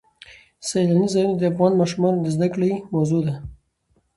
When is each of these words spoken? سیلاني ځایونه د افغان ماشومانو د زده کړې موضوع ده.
سیلاني 0.67 1.07
ځایونه 1.13 1.35
د 1.37 1.43
افغان 1.51 1.73
ماشومانو 1.81 2.19
د 2.21 2.27
زده 2.35 2.47
کړې 2.53 2.71
موضوع 2.93 3.21
ده. 3.27 3.35